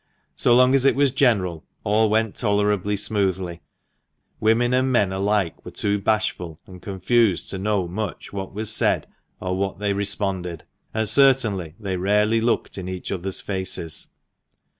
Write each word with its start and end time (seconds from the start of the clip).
So 0.35 0.55
long 0.55 0.73
as 0.73 0.83
it 0.83 0.95
was 0.95 1.11
general, 1.11 1.63
all 1.83 2.09
went 2.09 2.33
tolerably 2.33 2.97
smoothly— 2.97 3.61
women 4.39 4.73
and 4.73 4.91
men 4.91 5.11
alike 5.11 5.63
were 5.63 5.69
too 5.69 5.99
bashful 5.99 6.57
and 6.65 6.81
confused 6.81 7.51
to 7.51 7.59
know 7.59 7.87
much 7.87 8.33
what 8.33 8.51
was 8.51 8.73
said, 8.75 9.05
or 9.39 9.55
what 9.55 9.77
they 9.77 9.93
responded, 9.93 10.63
and 10.91 11.07
certainly 11.07 11.75
they 11.79 11.97
rarely 11.97 12.41
looked 12.41 12.79
in 12.79 12.89
each 12.89 13.11
other's 13.11 13.41
faces. 13.41 14.07